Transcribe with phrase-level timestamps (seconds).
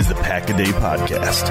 [0.00, 1.44] is the Pack a Day Podcast.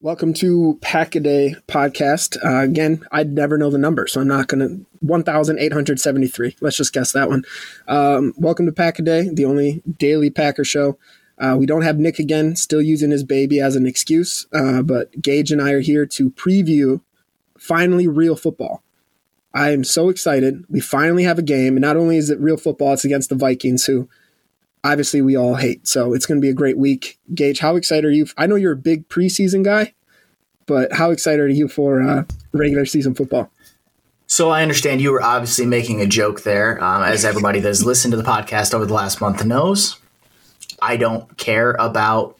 [0.00, 2.42] Welcome to Pack a Day podcast.
[2.42, 4.86] Uh, again, I'd never know the number, so I'm not going to.
[5.00, 6.56] 1,873.
[6.62, 7.44] Let's just guess that one.
[7.86, 10.96] Um, welcome to Pack a Day, the only daily Packer show.
[11.36, 15.20] Uh, we don't have Nick again, still using his baby as an excuse, uh, but
[15.20, 17.02] Gage and I are here to preview
[17.58, 18.83] finally real football.
[19.54, 20.64] I am so excited.
[20.68, 23.36] We finally have a game, and not only is it real football, it's against the
[23.36, 24.08] Vikings, who
[24.82, 25.86] obviously we all hate.
[25.86, 27.18] So it's going to be a great week.
[27.34, 28.26] Gage, how excited are you?
[28.36, 29.94] I know you're a big preseason guy,
[30.66, 33.50] but how excited are you for uh, regular season football?
[34.26, 37.84] So I understand you were obviously making a joke there, um, as everybody that has
[37.84, 39.98] listened to the podcast over the last month knows.
[40.82, 42.36] I don't care about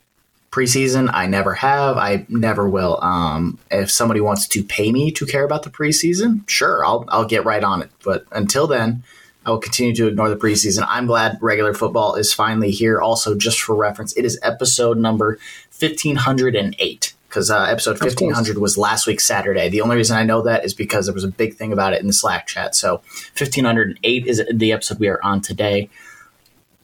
[0.54, 1.10] preseason.
[1.12, 1.96] I never have.
[1.96, 3.02] I never will.
[3.02, 7.24] Um, if somebody wants to pay me to care about the preseason, sure, I'll I'll
[7.24, 7.90] get right on it.
[8.04, 9.02] But until then,
[9.44, 10.86] I will continue to ignore the preseason.
[10.88, 13.00] I'm glad regular football is finally here.
[13.00, 15.38] Also, just for reference, it is episode number
[15.70, 19.68] fifteen hundred and eight because uh, episode 1500 was last week Saturday.
[19.68, 22.00] The only reason I know that is because there was a big thing about it
[22.00, 22.76] in the Slack chat.
[22.76, 23.02] So
[23.36, 25.90] 1508 is the episode we are on today.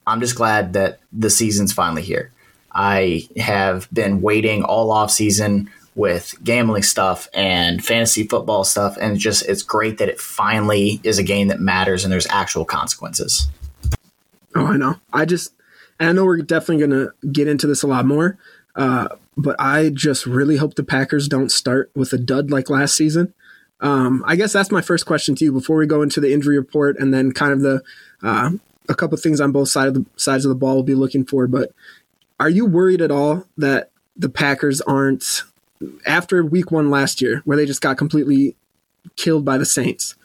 [0.08, 2.32] I'm just glad that the season's finally here.
[2.72, 9.18] I have been waiting all off season with gambling stuff and fantasy football stuff, and
[9.18, 13.48] just it's great that it finally is a game that matters and there's actual consequences.
[14.54, 14.96] Oh, I know.
[15.12, 15.52] I just,
[15.98, 18.38] I know we're definitely going to get into this a lot more,
[18.76, 22.96] uh, but I just really hope the Packers don't start with a dud like last
[22.96, 23.34] season.
[23.80, 26.58] Um, I guess that's my first question to you before we go into the injury
[26.58, 27.82] report and then kind of the
[28.22, 28.50] uh,
[28.88, 31.24] a couple things on both sides of the sides of the ball we'll be looking
[31.24, 31.46] for.
[31.46, 31.72] But
[32.40, 35.42] are you worried at all that the Packers aren't
[36.04, 38.56] after Week One last year, where they just got completely
[39.14, 40.16] killed by the Saints?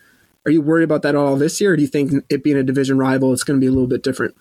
[0.45, 2.63] Are you worried about that all this year, or do you think it being a
[2.63, 4.35] division rival, it's going to be a little bit different?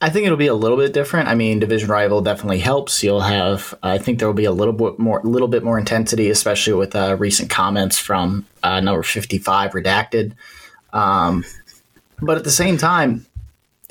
[0.00, 1.28] I think it'll be a little bit different.
[1.28, 3.02] I mean, division rival definitely helps.
[3.02, 5.78] You'll have, I think there will be a little bit more, a little bit more
[5.78, 10.32] intensity, especially with uh, recent comments from uh, number fifty-five redacted.
[10.92, 11.44] Um,
[12.20, 13.24] but at the same time,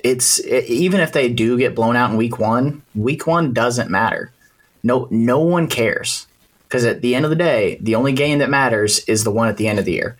[0.07, 3.89] it's it, even if they do get blown out in week one, week one doesn't
[3.89, 4.31] matter.
[4.83, 6.27] No, no one cares
[6.67, 9.47] because at the end of the day, the only game that matters is the one
[9.47, 10.17] at the end of the year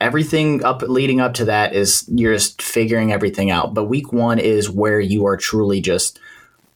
[0.00, 3.74] everything up leading up to that is you're just figuring everything out.
[3.74, 6.18] But week one is where you are truly just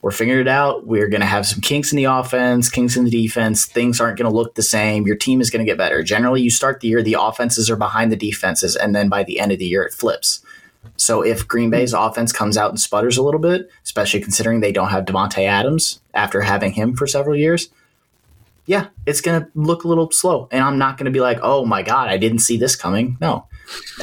[0.01, 0.87] we're figuring it out.
[0.87, 3.65] We're going to have some kinks in the offense, kinks in the defense.
[3.65, 5.05] Things aren't going to look the same.
[5.05, 6.01] Your team is going to get better.
[6.01, 9.39] Generally, you start the year, the offenses are behind the defenses, and then by the
[9.39, 10.40] end of the year, it flips.
[10.95, 11.99] So if Green Bay's hmm.
[11.99, 16.01] offense comes out and sputters a little bit, especially considering they don't have Davante Adams
[16.13, 17.69] after having him for several years,
[18.65, 20.47] yeah, it's going to look a little slow.
[20.51, 23.17] And I'm not going to be like, oh my God, I didn't see this coming.
[23.19, 23.47] No.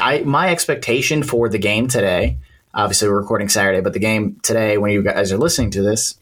[0.00, 2.38] I My expectation for the game today,
[2.74, 6.18] obviously we're recording Saturday, but the game today, when you guys are listening to this,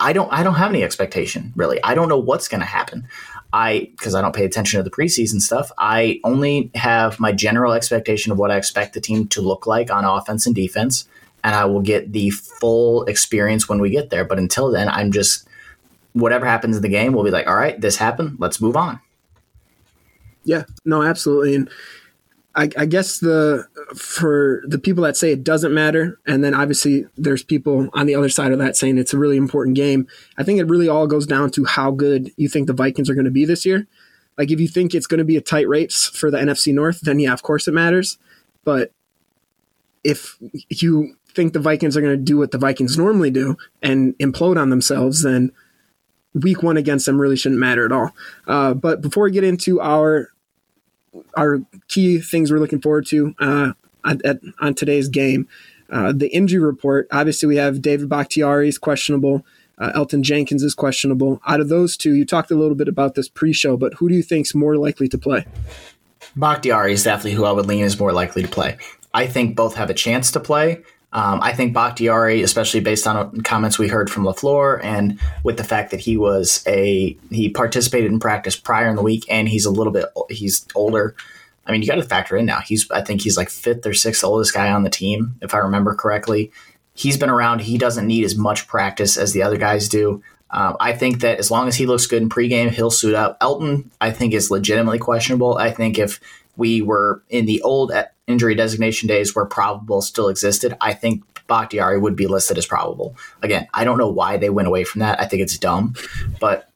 [0.00, 1.82] I don't I don't have any expectation really.
[1.82, 3.08] I don't know what's going to happen.
[3.54, 5.70] I because I don't pay attention to the preseason stuff.
[5.78, 9.92] I only have my general expectation of what I expect the team to look like
[9.92, 11.08] on offense and defense,
[11.44, 14.24] and I will get the full experience when we get there.
[14.24, 15.46] But until then, I'm just
[16.14, 18.38] whatever happens in the game, we'll be like, all right, this happened.
[18.40, 18.98] Let's move on.
[20.42, 21.54] Yeah, no, absolutely.
[21.54, 21.70] And
[22.56, 23.66] I, I, guess the
[23.96, 28.14] for the people that say it doesn't matter, and then obviously there's people on the
[28.14, 30.06] other side of that saying it's a really important game.
[30.38, 33.14] I think it really all goes down to how good you think the Vikings are
[33.14, 33.86] going to be this year.
[34.38, 37.00] Like if you think it's going to be a tight race for the NFC North,
[37.00, 38.18] then yeah, of course it matters.
[38.64, 38.92] But
[40.04, 40.36] if
[40.68, 44.60] you think the Vikings are going to do what the Vikings normally do and implode
[44.60, 45.50] on themselves, then
[46.34, 48.10] week one against them really shouldn't matter at all.
[48.46, 50.28] Uh, but before we get into our
[51.36, 53.72] our key things we're looking forward to uh,
[54.04, 55.48] at, at, on today's game,
[55.90, 57.08] uh, the injury report.
[57.12, 59.44] Obviously, we have David Bakhtiari is questionable.
[59.78, 61.40] Uh, Elgton Jenkins is questionable.
[61.46, 64.14] Out of those two, you talked a little bit about this pre-show, but who do
[64.14, 65.46] you think is more likely to play?
[66.36, 68.78] Bakhtiari is definitely who I would lean is more likely to play.
[69.12, 70.82] I think both have a chance to play.
[71.14, 75.64] Um, I think Bakhtiari, especially based on comments we heard from Lafleur, and with the
[75.64, 79.64] fact that he was a he participated in practice prior in the week, and he's
[79.64, 81.14] a little bit he's older.
[81.66, 82.60] I mean, you got to factor in now.
[82.60, 85.58] He's I think he's like fifth or sixth oldest guy on the team, if I
[85.58, 86.50] remember correctly.
[86.94, 87.60] He's been around.
[87.60, 90.22] He doesn't need as much practice as the other guys do.
[90.50, 93.36] Um, I think that as long as he looks good in pregame, he'll suit up.
[93.40, 95.58] Elton, I think, is legitimately questionable.
[95.58, 96.20] I think if
[96.56, 97.92] we were in the old
[98.26, 103.16] injury designation days where probable still existed, I think Bakhtiari would be listed as probable.
[103.42, 105.20] Again, I don't know why they went away from that.
[105.20, 105.94] I think it's dumb,
[106.40, 106.70] but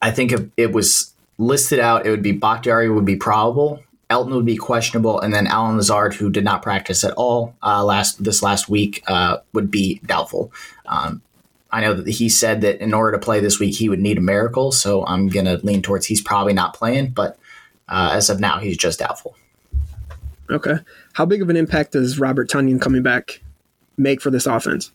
[0.00, 4.34] I think if it was listed out, it would be Bakhtiari would be probable, Elton
[4.34, 8.22] would be questionable, and then Allen Lazard, who did not practice at all uh, last
[8.22, 10.52] this last week, uh, would be doubtful.
[10.86, 11.22] Um,
[11.72, 14.18] I know that he said that in order to play this week, he would need
[14.18, 14.70] a miracle.
[14.70, 17.36] So I'm going to lean towards he's probably not playing, but
[17.88, 19.36] uh, as of now, he's just doubtful.
[20.50, 20.76] Okay.
[21.14, 23.40] How big of an impact does Robert Tonyan coming back
[23.96, 24.92] make for this offense?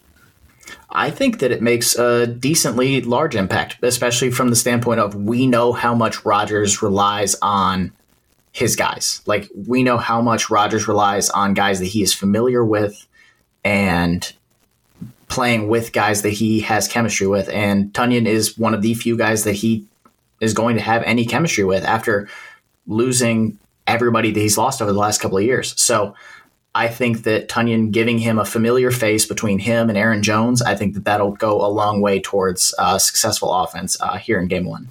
[0.89, 5.47] I think that it makes a decently large impact, especially from the standpoint of we
[5.47, 7.91] know how much Rodgers relies on
[8.51, 9.21] his guys.
[9.25, 13.07] Like we know how much Rodgers relies on guys that he is familiar with
[13.63, 14.31] and
[15.27, 17.47] playing with guys that he has chemistry with.
[17.49, 19.85] And Tonyan is one of the few guys that he
[20.41, 22.27] is going to have any chemistry with after
[22.87, 23.57] losing
[23.87, 25.79] everybody that he's lost over the last couple of years.
[25.79, 26.15] So
[26.73, 30.75] I think that Tonyan giving him a familiar face between him and Aaron Jones, I
[30.75, 34.65] think that that'll go a long way towards uh, successful offense uh, here in game
[34.65, 34.89] one.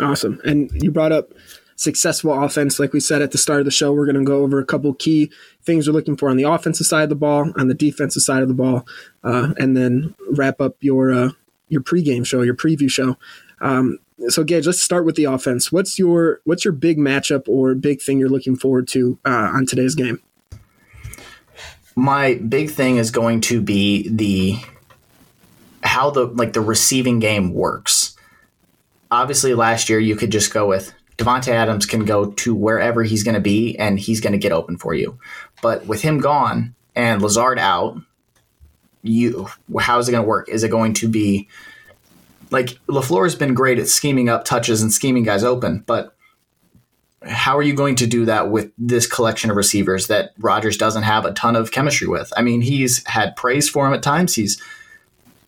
[0.00, 0.40] Awesome.
[0.44, 1.32] And you brought up
[1.76, 2.78] successful offense.
[2.80, 4.64] Like we said at the start of the show, we're going to go over a
[4.64, 5.30] couple key
[5.62, 8.42] things we're looking for on the offensive side of the ball, on the defensive side
[8.42, 8.86] of the ball,
[9.22, 11.30] uh, and then wrap up your uh,
[11.68, 13.16] your pregame show, your preview show.
[13.60, 13.98] Um,
[14.28, 15.72] so Gage, let's start with the offense.
[15.72, 19.66] What's your what's your big matchup or big thing you're looking forward to uh, on
[19.66, 20.22] today's game?
[21.96, 24.58] My big thing is going to be the
[25.82, 28.16] how the like the receiving game works.
[29.10, 33.22] Obviously, last year you could just go with Davante Adams can go to wherever he's
[33.22, 35.18] going to be and he's going to get open for you.
[35.62, 37.98] But with him gone and Lazard out,
[39.02, 39.48] you
[39.78, 40.48] how is it going to work?
[40.48, 41.48] Is it going to be
[42.50, 46.14] like LaFleur has been great at scheming up touches and scheming guys open, but
[47.26, 51.04] how are you going to do that with this collection of receivers that Rodgers doesn't
[51.04, 52.32] have a ton of chemistry with?
[52.36, 54.34] I mean, he's had praise for him at times.
[54.34, 54.60] He's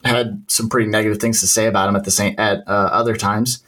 [0.05, 3.17] had some pretty negative things to say about him at the same at uh, other
[3.17, 3.63] times.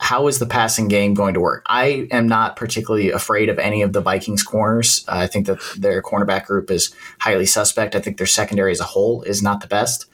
[0.00, 1.64] How is the passing game going to work?
[1.66, 5.04] I am not particularly afraid of any of the Vikings corners.
[5.08, 7.96] Uh, I think that their cornerback group is highly suspect.
[7.96, 10.06] I think their secondary as a whole is not the best.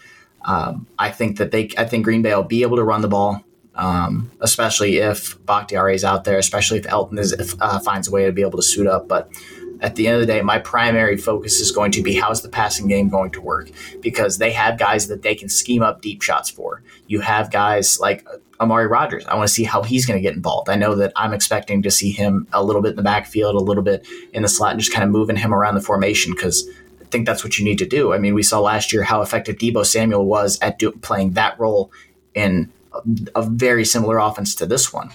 [0.45, 3.09] Um, I think that they, I think Green Bay will be able to run the
[3.09, 3.43] ball,
[3.75, 8.11] um, especially if Bakhtiari is out there, especially if Elton is, if, uh, finds a
[8.11, 9.09] way to be able to suit up.
[9.09, 9.31] But
[9.81, 12.49] at the end of the day, my primary focus is going to be how's the
[12.49, 16.23] passing game going to work because they have guys that they can scheme up deep
[16.23, 16.83] shots for.
[17.07, 18.27] You have guys like
[18.61, 19.27] Amari Rodgers.
[19.27, 20.69] I want to see how he's going to get involved.
[20.69, 23.59] I know that I'm expecting to see him a little bit in the backfield, a
[23.59, 26.69] little bit in the slot, and just kind of moving him around the formation because
[27.15, 28.13] think that's what you need to do.
[28.13, 31.57] I mean, we saw last year how effective Deebo Samuel was at do, playing that
[31.61, 31.93] role
[32.35, 33.03] in a,
[33.37, 35.13] a very similar offense to this one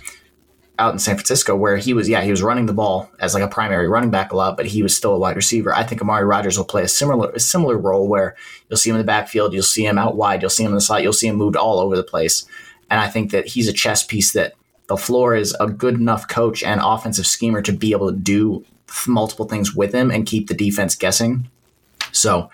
[0.78, 3.44] out in San Francisco, where he was, yeah, he was running the ball as like
[3.44, 5.76] a primary running back a lot, but he was still a wide receiver.
[5.76, 8.38] I think Amari Rodgers will play a similar a similar role where
[8.70, 10.76] you'll see him in the backfield, you'll see him out wide, you'll see him in
[10.76, 12.46] the slot, you'll see him moved all over the place.
[12.90, 14.54] And I think that he's a chess piece that
[14.88, 18.64] LaFleur is a good enough coach and offensive schemer to be able to do
[19.06, 21.50] multiple things with him and keep the defense guessing.
[22.12, 22.50] So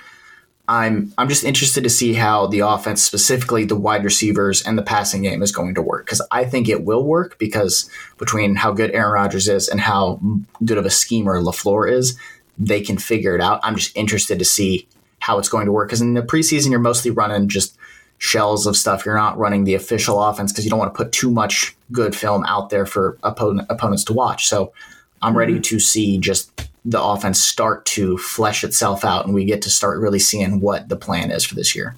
[0.67, 4.83] I'm I'm just interested to see how the offense, specifically the wide receivers and the
[4.83, 8.71] passing game, is going to work because I think it will work because between how
[8.71, 10.19] good Aaron Rodgers is and how
[10.63, 12.17] good of a schemer Lafleur is,
[12.57, 13.59] they can figure it out.
[13.63, 14.87] I'm just interested to see
[15.19, 17.77] how it's going to work because in the preseason you're mostly running just
[18.17, 19.05] shells of stuff.
[19.05, 22.15] You're not running the official offense because you don't want to put too much good
[22.15, 24.47] film out there for opponent, opponents to watch.
[24.47, 24.73] So
[25.21, 29.61] I'm ready to see just the offense start to flesh itself out and we get
[29.63, 31.95] to start really seeing what the plan is for this year.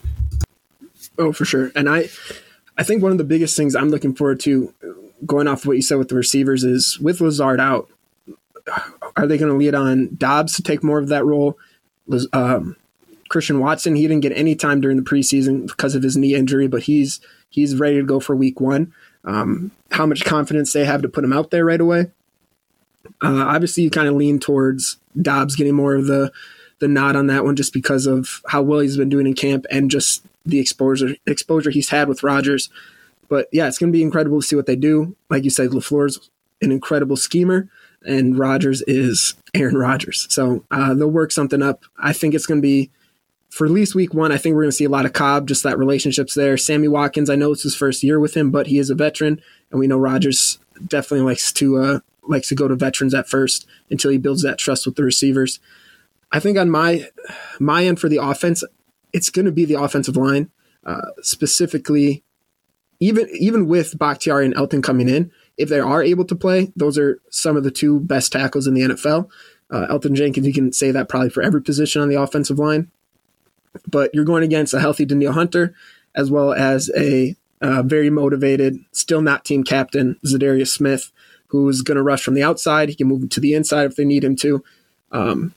[1.17, 1.71] Oh, for sure.
[1.75, 2.09] And I
[2.77, 4.73] I think one of the biggest things I'm looking forward to
[5.25, 7.89] going off of what you said with the receivers is with Lazard out,
[9.15, 11.57] are they going to lead on Doubs to take more of that role?
[12.33, 12.75] Um,
[13.29, 16.67] Christian Watson, he didn't get any time during the preseason because of his knee injury,
[16.67, 17.19] but he's
[17.49, 18.93] he's ready to go for week one.
[19.25, 22.11] Um, how much confidence they have to put him out there right away?
[23.21, 26.31] Uh, obviously, you kind of lean towards Doubs getting more of the
[26.79, 29.65] the nod on that one, just because of how well he's been doing in camp
[29.71, 32.69] and just the exposure exposure he's had with Rodgers.
[33.29, 35.15] But yeah, it's going to be incredible to see what they do.
[35.29, 36.29] Like you said, Lafleur's
[36.61, 37.69] an incredible schemer,
[38.05, 40.27] and Rodgers is Aaron Rodgers.
[40.29, 41.83] So uh, they'll work something up.
[41.97, 42.91] I think it's going to be
[43.49, 44.31] for at least week one.
[44.31, 46.57] I think we're going to see a lot of Cobb, just that relationships there.
[46.57, 49.41] Sammy Watkins, I know it's his first year with him, but he is a veteran,
[49.71, 53.65] and we know Rodgers definitely likes to uh, likes to go to veterans at first
[53.89, 55.59] until he builds that trust with the receivers.
[56.31, 57.09] I think on my
[57.59, 58.63] my end for the offense,
[59.13, 60.51] it's going to be the offensive line,
[60.85, 62.23] uh, specifically.
[62.99, 66.97] Even even with Bakhtiari and Elton coming in, if they are able to play, those
[66.97, 69.29] are some of the two best tackles in the NFL.
[69.69, 72.89] Uh, Elgton Jenkins, you can say that probably for every position on the offensive line.
[73.85, 75.75] But you're going against a healthy Danielle Hunter,
[76.15, 81.11] as well as a uh, very motivated, still not team captain, Za'Darius Smith,
[81.47, 82.89] who's going to rush from the outside.
[82.89, 84.63] He can move to the inside if they need him to.
[85.11, 85.53] Um,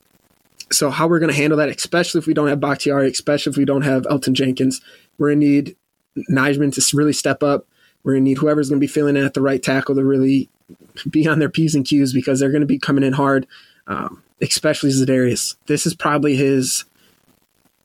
[0.73, 3.56] so how we're going to handle that, especially if we don't have Bakhtiari, especially if
[3.56, 4.80] we don't have Elton Jenkins,
[5.18, 5.76] we're going to need
[6.30, 7.66] Nijman to really step up.
[8.02, 10.04] We're going to need whoever's going to be filling in at the right tackle to
[10.04, 10.49] really
[11.11, 13.47] be on their P's and Q's because they're going to be coming in hard,
[13.87, 15.56] um, especially Za'Darius.
[15.66, 16.85] This is probably his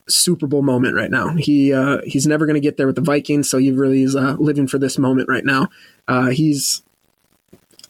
[0.08, 1.30] Super Bowl moment right now.
[1.30, 4.16] He uh, he's never going to get there with the Vikings, so he really is
[4.16, 5.68] uh, living for this moment right now.
[6.08, 6.84] Uh, he's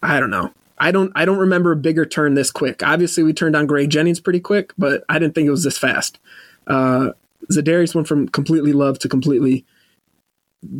[0.06, 0.52] I don't know.
[0.78, 2.82] I don't I don't remember a bigger turn this quick.
[2.82, 5.78] Obviously, we turned on Greg Jennings pretty quick, but I didn't think it was this
[5.78, 6.18] fast.
[6.66, 7.10] Uh,
[7.50, 9.64] Za'Darius went from completely loved to completely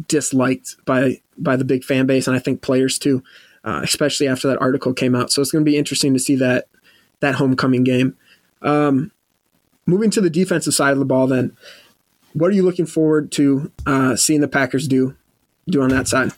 [0.07, 3.23] disliked by by the big fan base, and I think players too,
[3.65, 5.33] uh, especially after that article came out.
[5.33, 6.69] So it's going to be interesting to see that
[7.21, 8.17] that homecoming game.
[8.63, 9.11] Um,
[9.87, 11.57] moving to the defensive side of the ball, then,
[12.33, 15.17] what are you looking forward to uh, seeing the Packers do
[15.69, 16.33] do on that side?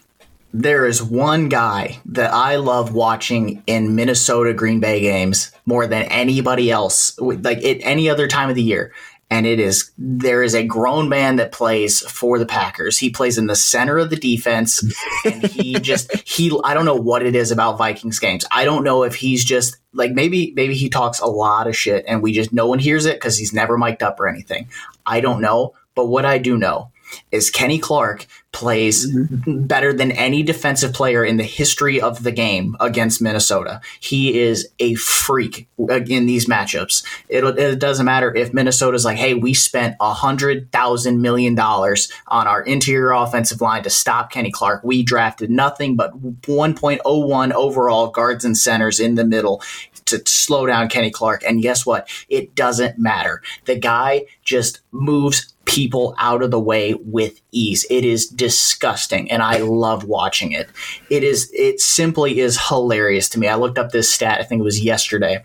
[0.53, 6.05] There is one guy that I love watching in Minnesota Green Bay games more than
[6.05, 8.93] anybody else, like at any other time of the year.
[9.31, 12.97] And it is there is a grown man that plays for the Packers.
[12.97, 14.83] He plays in the center of the defense,
[15.23, 18.47] and he just he I don't know what it is about Vikings games.
[18.51, 22.07] I don't know if he's just like maybe maybe he talks a lot of shit
[22.09, 24.67] and we just no one hears it because he's never mic'd up or anything.
[25.05, 26.91] I don't know, but what I do know
[27.31, 29.67] is Kenny Clark plays mm-hmm.
[29.67, 33.81] better than any defensive player in the history of the game against Minnesota.
[34.01, 37.05] He is a freak in these matchups.
[37.29, 42.11] It, it doesn't matter if Minnesota's like, hey, we spent a hundred thousand million dollars
[42.29, 44.83] on our interior offensive line to stop Kenny Clark.
[44.83, 49.63] We drafted nothing but 1.01 overall guards and centers in the middle
[50.07, 51.45] to slow down Kenny Clark.
[51.45, 52.09] And guess what?
[52.29, 53.43] It doesn't matter.
[53.67, 57.87] The guy just moves people out of the way with ease.
[57.91, 60.71] It is disgusting and I love watching it.
[61.11, 63.49] It is it simply is hilarious to me.
[63.49, 65.45] I looked up this stat, I think it was yesterday.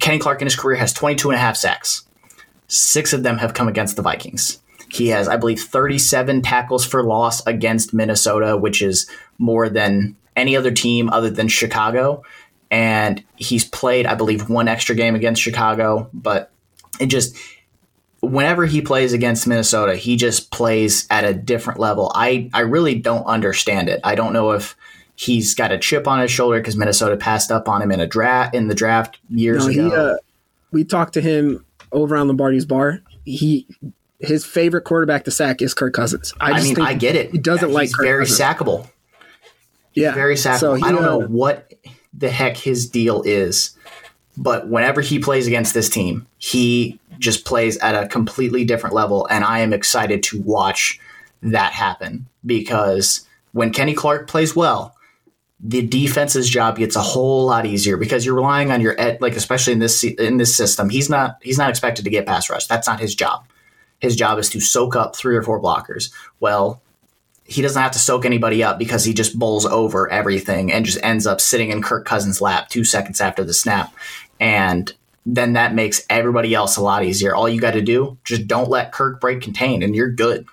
[0.00, 2.04] Kenny Clark in his career has 22 and a half sacks.
[2.66, 4.60] 6 of them have come against the Vikings.
[4.90, 10.56] He has I believe 37 tackles for loss against Minnesota, which is more than any
[10.56, 12.24] other team other than Chicago.
[12.72, 16.50] And he's played I believe one extra game against Chicago, but
[16.98, 17.36] it just
[18.20, 22.10] whenever he plays against Minnesota, he just plays at a different level.
[22.14, 24.00] I, I really don't understand it.
[24.04, 24.76] I don't know if
[25.14, 28.06] he's got a chip on his shoulder because Minnesota passed up on him in a
[28.06, 29.90] draft in the draft years no, ago.
[29.90, 30.16] He, uh,
[30.70, 33.02] we talked to him over on Lombardi's bar.
[33.24, 33.66] He
[34.20, 36.34] his favorite quarterback to sack is Kirk Cousins.
[36.40, 37.30] I, I mean, I get it.
[37.30, 38.40] He doesn't yeah, like Kirk very Cousins.
[38.40, 38.90] sackable.
[39.94, 40.58] Yeah, very sackable.
[40.58, 41.72] So he, I don't uh, know what
[42.12, 43.76] the heck his deal is,
[44.38, 49.26] but whenever he plays against this team, he just plays at a completely different level.
[49.26, 51.00] And I am excited to watch
[51.42, 54.94] that happen because when Kenny Clark plays well,
[55.60, 59.34] the defense's job gets a whole lot easier because you're relying on your ed, like
[59.34, 60.88] especially in this in this system.
[60.88, 62.68] He's not he's not expected to get pass rush.
[62.68, 63.44] That's not his job.
[63.98, 66.12] His job is to soak up three or four blockers.
[66.38, 66.80] Well,
[67.48, 71.02] he doesn't have to soak anybody up because he just bowls over everything and just
[71.02, 73.92] ends up sitting in Kirk Cousins' lap two seconds after the snap.
[74.40, 74.92] And
[75.26, 77.34] then that makes everybody else a lot easier.
[77.34, 80.46] All you got to do, just don't let Kirk break contain, and you're good.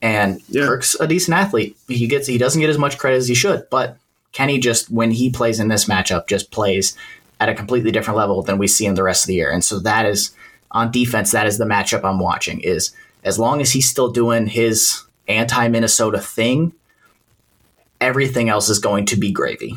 [0.00, 0.66] And yeah.
[0.66, 1.76] Kirk's a decent athlete.
[1.88, 3.96] He gets he doesn't get as much credit as he should, but
[4.32, 6.96] Kenny just when he plays in this matchup just plays
[7.40, 9.50] at a completely different level than we see in the rest of the year.
[9.50, 10.32] And so that is
[10.70, 12.60] on defense, that is the matchup I'm watching.
[12.60, 12.92] Is
[13.24, 16.72] as long as he's still doing his anti Minnesota thing,
[18.00, 19.76] everything else is going to be gravy.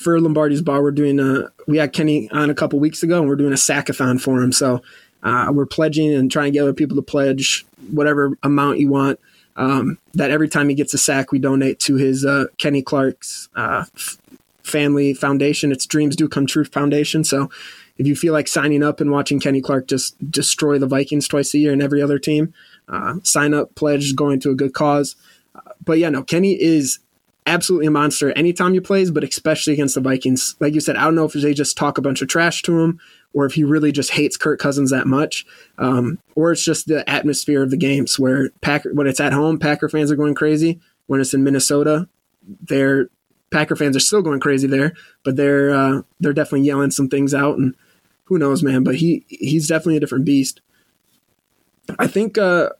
[0.00, 3.28] for Lombardi's Bar, we're doing a, we had Kenny on a couple weeks ago and
[3.28, 4.50] we're doing a sackathon for him.
[4.50, 4.80] So
[5.22, 9.20] uh, we're pledging and trying to get other people to pledge whatever amount you want
[9.56, 13.50] um, that every time he gets a sack, we donate to his uh, Kenny Clark's
[13.54, 14.16] uh, f-
[14.62, 15.70] family foundation.
[15.70, 17.22] It's Dreams Do Come True Foundation.
[17.22, 17.50] So
[17.98, 21.52] if you feel like signing up and watching Kenny Clark just destroy the Vikings twice
[21.52, 22.54] a year and every other team,
[22.88, 25.14] uh, sign up, pledge, going to a good cause.
[25.54, 27.00] Uh, but yeah, no, Kenny is
[27.46, 30.56] absolutely a monster anytime he plays, but especially against the Vikings.
[30.60, 32.80] Like you said, I don't know if they just talk a bunch of trash to
[32.80, 33.00] him
[33.32, 35.46] or if he really just hates Kirk Cousins that much,
[35.78, 39.58] um, or it's just the atmosphere of the games where Packer when it's at home,
[39.58, 40.80] Packer fans are going crazy.
[41.06, 42.08] When it's in Minnesota,
[42.62, 43.08] they're
[43.50, 47.34] Packer fans are still going crazy there, but they're uh, they're definitely yelling some things
[47.34, 47.74] out, and
[48.24, 48.84] who knows, man.
[48.84, 50.60] But he he's definitely a different beast.
[51.98, 52.70] I think uh,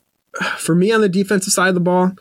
[0.56, 2.12] for me on the defensive side of the ball,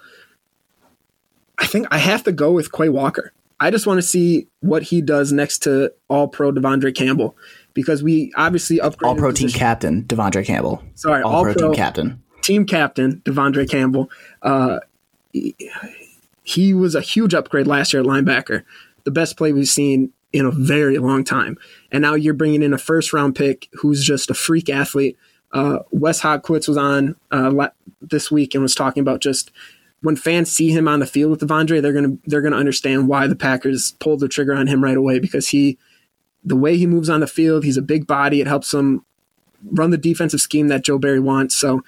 [1.59, 3.33] I think I have to go with Quay Walker.
[3.59, 7.35] I just want to see what he does next to All Pro De'Vondre Campbell
[7.73, 10.81] because we obviously upgraded all pro team captain De'Vondre Campbell.
[10.95, 12.23] Sorry, all, all pro, pro team captain.
[12.41, 14.09] Team captain De'Vondre Campbell.
[14.41, 14.79] Uh,
[15.33, 15.55] he,
[16.43, 18.63] he was a huge upgrade last year at linebacker.
[19.03, 21.57] The best play we've seen in a very long time.
[21.91, 25.17] And now you're bringing in a first round pick who's just a freak athlete.
[25.51, 27.69] Uh, Wes Hodkiewicz was on uh,
[28.01, 29.51] this week and was talking about just
[30.01, 33.27] when fans see him on the field with De'Vondre, they're gonna they're gonna understand why
[33.27, 35.77] the Packers pulled the trigger on him right away because he
[36.43, 38.39] the way he moves on the field, he's a big body.
[38.39, 39.03] It helps him
[39.63, 41.55] run the defensive scheme that Joe Barry wants.
[41.55, 41.81] So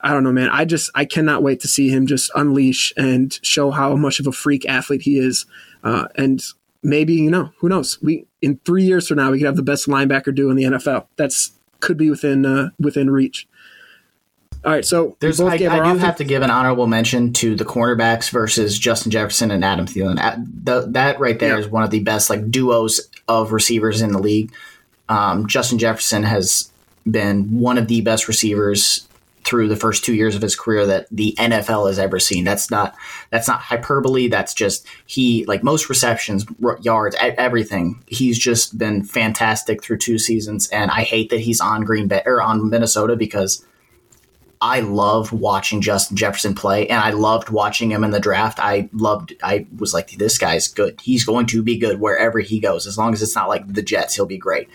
[0.00, 0.48] I don't know, man.
[0.50, 4.26] I just I cannot wait to see him just unleash and show how much of
[4.26, 5.46] a freak athlete he is.
[5.84, 6.42] Uh, and
[6.82, 8.02] maybe you know who knows?
[8.02, 10.64] We in three years from now we could have the best linebacker do in the
[10.64, 11.06] NFL.
[11.16, 13.46] That's could be within uh, within reach.
[14.64, 16.00] All right, so there's I, I do offense.
[16.02, 20.16] have to give an honorable mention to the cornerbacks versus Justin Jefferson and Adam Thielen.
[20.64, 21.58] The, that right there yeah.
[21.58, 24.52] is one of the best like duos of receivers in the league.
[25.08, 26.70] Um, Justin Jefferson has
[27.10, 29.08] been one of the best receivers
[29.44, 32.44] through the first two years of his career that the NFL has ever seen.
[32.44, 32.94] That's not
[33.30, 34.28] that's not hyperbole.
[34.28, 36.46] That's just he like most receptions,
[36.80, 38.02] yards, everything.
[38.06, 42.22] He's just been fantastic through two seasons, and I hate that he's on Green Bay
[42.24, 43.64] or on Minnesota because
[44.62, 48.60] I loved watching Justin Jefferson play, and I loved watching him in the draft.
[48.60, 49.34] I loved.
[49.42, 51.00] I was like, this guy's good.
[51.00, 53.82] He's going to be good wherever he goes, as long as it's not like the
[53.82, 54.14] Jets.
[54.14, 54.68] He'll be great.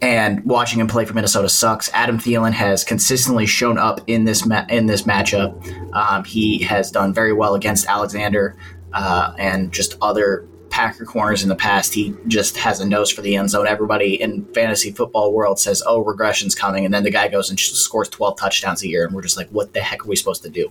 [0.00, 1.90] And watching him play for Minnesota sucks.
[1.92, 5.52] Adam Thielen has consistently shown up in this ma- in this matchup.
[5.94, 8.56] Um, he has done very well against Alexander
[8.94, 11.92] uh, and just other Packer corners in the past.
[11.92, 13.66] He just has a nose for the end zone.
[13.66, 17.58] Everybody in fantasy football world says, "Oh, regression's coming," and then the guy goes and
[17.58, 20.42] scores twelve touchdowns a year, and we're just like, "What the heck are we supposed
[20.44, 20.70] to do?"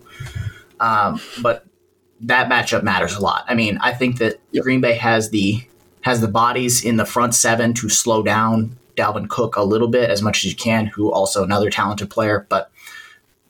[0.80, 1.66] Um, but
[2.22, 3.46] that matchup matters a lot.
[3.48, 4.64] I mean, I think that yep.
[4.64, 5.64] Green Bay has the
[6.02, 10.10] has the bodies in the front seven to slow down Dalvin Cook a little bit
[10.10, 12.72] as much as you can, who also another talented player, but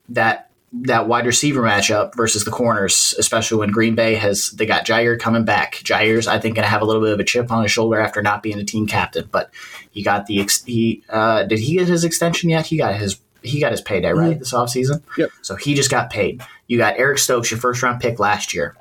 [0.09, 4.85] that that wide receiver matchup versus the corners, especially when Green Bay has they got
[4.85, 5.75] Jaire coming back.
[5.83, 7.99] Jaire's I think going to have a little bit of a chip on his shoulder
[7.99, 9.51] after not being a team captain, but
[9.91, 12.67] he got the ex- he uh, did he get his extension yet?
[12.67, 14.39] He got his he got his payday right mm-hmm.
[14.39, 15.01] this offseason.
[15.17, 15.31] Yep.
[15.41, 16.41] So he just got paid.
[16.67, 18.75] You got Eric Stokes, your first round pick last year.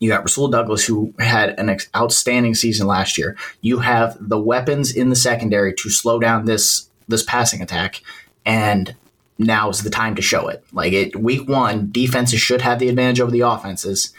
[0.00, 3.36] You got Rasul Douglas, who had an ex- outstanding season last year.
[3.60, 8.02] You have the weapons in the secondary to slow down this this passing attack,
[8.46, 8.94] and
[9.38, 10.64] now is the time to show it.
[10.72, 14.12] Like it, week one, defenses should have the advantage over the offenses.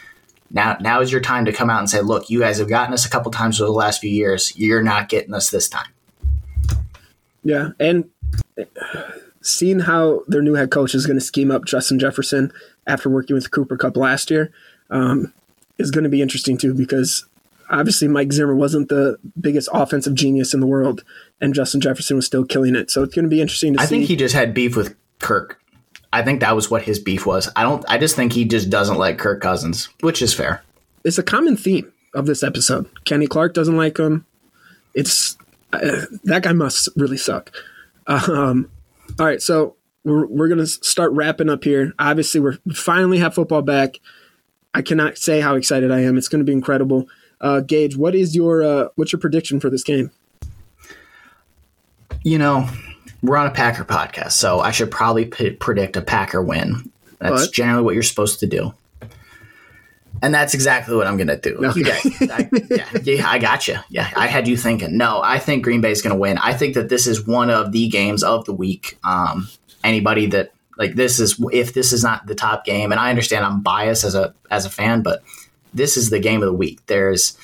[0.50, 2.94] Now, now is your time to come out and say, "Look, you guys have gotten
[2.94, 4.56] us a couple times over the last few years.
[4.56, 5.88] You're not getting us this time."
[7.42, 8.10] Yeah, and
[9.42, 12.52] seeing how their new head coach is going to scheme up Justin Jefferson
[12.86, 14.52] after working with Cooper Kupp last year
[14.90, 15.32] um,
[15.78, 17.24] is going to be interesting too, because
[17.70, 21.04] obviously Mike Zimmer wasn't the biggest offensive genius in the world,
[21.40, 22.90] and Justin Jefferson was still killing it.
[22.90, 23.86] So it's going to be interesting to I see.
[23.86, 25.60] I think he just had beef with Kirk.
[26.12, 27.50] I think that was what his beef was.
[27.56, 27.84] I don't.
[27.88, 30.62] I just think he just doesn't like Kirk Cousins, which is fair.
[31.04, 32.88] It's a common theme of this episode.
[33.04, 34.24] Kenny Clark doesn't like him.
[34.94, 35.36] It's
[35.72, 37.52] uh, that guy must really suck.
[38.06, 38.70] Um,
[39.18, 41.92] all right, so we're we're gonna start wrapping up here.
[41.98, 44.00] Obviously, we're we finally have football back.
[44.76, 46.18] I cannot say how excited I am.
[46.18, 47.08] It's going to be incredible.
[47.40, 50.10] Uh, Gage, what is your uh, what's your prediction for this game?
[52.22, 52.68] You know,
[53.26, 56.90] we're on a Packer podcast, so I should probably p- predict a Packer win.
[57.18, 58.74] That's generally what you're supposed to do.
[60.22, 61.56] And that's exactly what I'm going to do.
[61.62, 61.98] Okay.
[62.32, 63.76] I, yeah, yeah, I got you.
[63.90, 64.96] Yeah, I had you thinking.
[64.96, 66.38] No, I think Green Bay is going to win.
[66.38, 68.98] I think that this is one of the games of the week.
[69.04, 69.48] Um,
[69.84, 73.44] anybody that like this is if this is not the top game, and I understand
[73.44, 75.22] I'm biased as a as a fan, but
[75.74, 76.80] this is the game of the week.
[76.86, 77.36] There's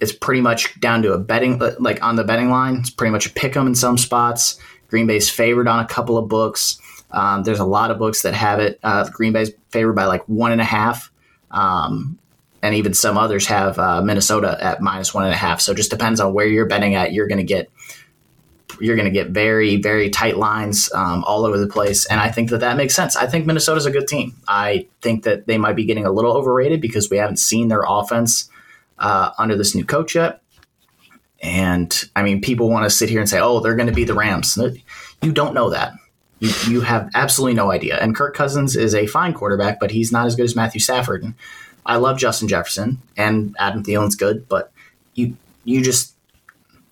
[0.00, 2.76] it's pretty much down to a betting like on the betting line.
[2.76, 4.58] It's pretty much a pick 'em in some spots.
[4.88, 6.78] Green Bay's favored on a couple of books.
[7.10, 8.78] Um, there's a lot of books that have it.
[8.82, 11.10] Uh, Green Bay's favored by like one and a half.
[11.50, 12.18] Um,
[12.62, 15.60] and even some others have uh, Minnesota at minus one and a half.
[15.60, 17.12] So it just depends on where you're betting at.
[17.12, 17.70] You're going to get
[18.80, 22.30] you're going to get very very tight lines um, all over the place, and I
[22.30, 23.16] think that that makes sense.
[23.16, 24.34] I think Minnesota's a good team.
[24.48, 27.84] I think that they might be getting a little overrated because we haven't seen their
[27.86, 28.50] offense
[28.98, 30.42] uh, under this new coach yet.
[31.46, 34.04] And I mean, people want to sit here and say, "Oh, they're going to be
[34.04, 34.58] the Rams."
[35.22, 35.92] You don't know that.
[36.40, 37.98] You, you have absolutely no idea.
[37.98, 41.22] And Kirk Cousins is a fine quarterback, but he's not as good as Matthew Stafford.
[41.22, 41.34] And
[41.86, 44.72] I love Justin Jefferson and Adam Thielen's good, but
[45.14, 46.15] you you just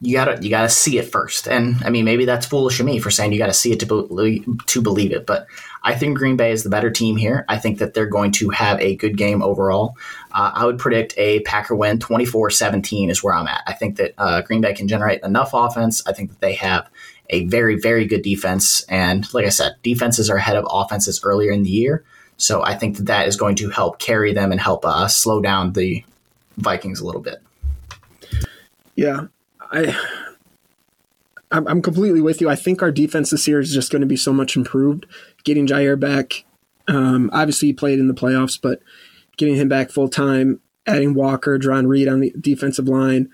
[0.05, 1.49] you gotta you gotta see it first.
[1.49, 3.87] And I mean, maybe that's foolish of me for saying you gotta see it to
[3.87, 5.27] believe, to believe it.
[5.27, 5.47] But
[5.83, 7.45] I think Green Bay is the better team here.
[7.49, 9.97] I think that they're going to have a good game overall.
[10.33, 13.63] Uh, I would predict a Packer win 24-17 is where I'm at.
[13.67, 16.03] I think that uh, Green Bay can generate enough offense.
[16.07, 16.89] I think that they have
[17.31, 18.83] a very very good defense.
[18.89, 22.05] And like I said, defenses are ahead of offenses earlier in the year.
[22.37, 25.41] So I think that that is going to help carry them and help uh, slow
[25.41, 26.05] down the
[26.59, 27.37] Vikings a little bit.
[28.97, 29.27] Yeah,
[29.75, 29.95] I
[31.51, 32.51] I'm completely with you.
[32.51, 35.07] I think our defense this year is just going to be so much improved.
[35.45, 36.45] Getting Jaire back,
[36.89, 38.81] um, obviously he played in the playoffs, but
[39.37, 43.31] getting him back full time, adding Walker, Jarran Reed on the defensive line.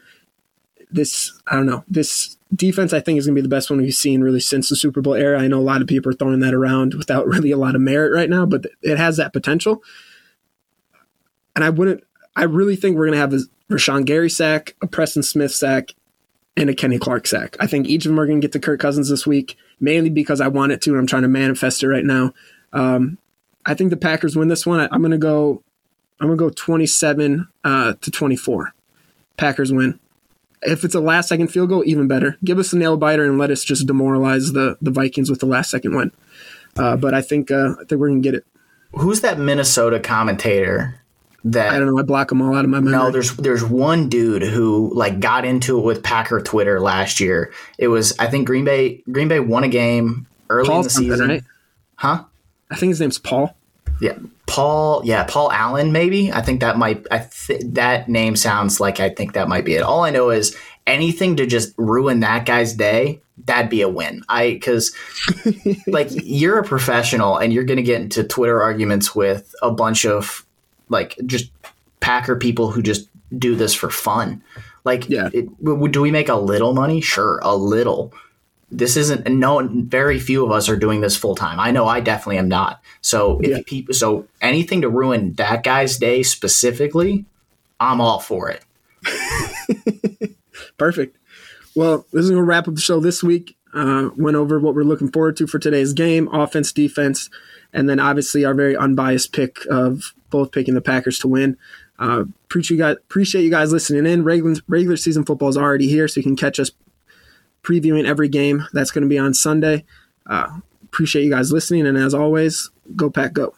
[0.90, 1.84] This I don't know.
[1.88, 4.68] This defense I think is going to be the best one we've seen really since
[4.68, 5.40] the Super Bowl era.
[5.40, 7.80] I know a lot of people are throwing that around without really a lot of
[7.80, 9.82] merit right now, but it has that potential.
[11.54, 12.04] And I wouldn't.
[12.36, 15.94] I really think we're going to have a Rashan Gary sack, a Preston Smith sack,
[16.56, 17.56] and a Kenny Clark sack.
[17.60, 20.10] I think each of them are going to get to Kirk Cousins this week, mainly
[20.10, 22.32] because I want it to, and I'm trying to manifest it right now.
[22.72, 23.18] Um,
[23.66, 24.80] I think the Packers win this one.
[24.80, 25.62] I, am going to go.
[26.20, 28.74] I'm going to go 27 uh, to 24.
[29.36, 29.98] Packers win.
[30.62, 32.36] If it's a last second field goal, even better.
[32.44, 35.46] Give us a nail biter and let us just demoralize the the Vikings with the
[35.46, 36.12] last second win.
[36.76, 38.44] Uh, but I think uh, I think we're gonna get it.
[38.92, 41.00] Who's that Minnesota commentator?
[41.44, 41.98] That I don't know.
[41.98, 42.92] I block them all out of my memory.
[42.92, 47.52] No, there's there's one dude who like got into it with Packer Twitter last year.
[47.78, 50.90] It was I think Green Bay Green Bay won a game early Paul in the
[50.90, 51.44] season, right?
[51.96, 52.24] Huh?
[52.70, 53.56] I think his name's Paul.
[54.00, 55.02] Yeah, Paul.
[55.04, 55.92] Yeah, Paul Allen.
[55.92, 57.06] Maybe I think that might.
[57.10, 59.82] I th- that name sounds like I think that might be it.
[59.82, 63.20] All I know is anything to just ruin that guy's day.
[63.46, 64.22] That'd be a win.
[64.28, 64.94] I because
[65.86, 70.04] like you're a professional and you're going to get into Twitter arguments with a bunch
[70.04, 70.44] of
[70.90, 71.50] like just
[72.00, 74.42] Packer people who just do this for fun.
[74.84, 75.28] Like, Yeah.
[75.32, 77.00] it, w- do we make a little money?
[77.00, 78.12] Sure, a little.
[78.72, 79.26] This isn't.
[79.26, 81.58] No, very few of us are doing this full time.
[81.58, 82.80] I know I definitely am not.
[83.00, 83.58] So if Yeah.
[83.66, 87.24] people, so anything to ruin that guy's day specifically,
[87.80, 88.62] I'm all for it.
[90.78, 91.16] Perfect.
[91.74, 93.56] Well, this is going to wrap up the show this week.
[93.72, 97.30] Uh, went over what we're looking forward to for today's game offense, defense,
[97.72, 101.56] and then obviously our very unbiased pick of both picking the Packers to win.
[101.98, 104.24] Uh, appreciate, you guys, appreciate you guys listening in.
[104.24, 106.70] Regular, regular season football is already here, so you can catch us
[107.62, 108.64] previewing every game.
[108.72, 109.84] That's going to be on Sunday.
[110.26, 113.54] Uh, appreciate you guys listening, and as always, go Pack Go.